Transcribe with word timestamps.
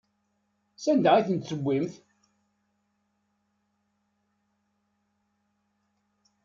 Sanda 0.83 1.11
ay 1.15 1.23
tent-tewwimt? 1.27 1.93